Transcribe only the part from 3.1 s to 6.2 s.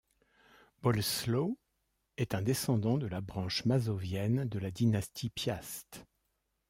branche mazovienne de la dynastie Piast.